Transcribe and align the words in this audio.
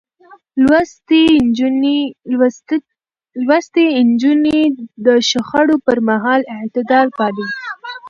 لوستې 3.47 3.85
نجونې 4.07 4.61
د 5.05 5.07
شخړو 5.29 5.75
پر 5.85 5.97
مهال 6.09 6.41
اعتدال 6.55 7.07
پالي. 7.17 7.47